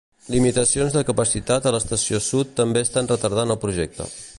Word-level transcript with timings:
Limitacions 0.35 0.95
de 0.95 1.03
capacitat 1.09 1.67
a 1.67 1.75
l'Estació 1.77 2.25
Sud 2.31 2.59
també 2.63 2.87
estan 2.87 3.15
retardant 3.17 3.57
el 3.57 3.65
projecte. 3.69 4.15